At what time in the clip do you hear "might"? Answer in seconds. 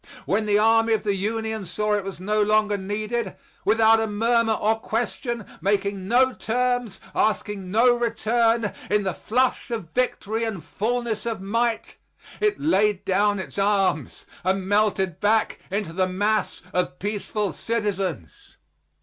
11.39-11.97